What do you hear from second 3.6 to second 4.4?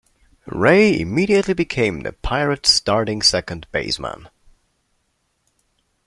baseman.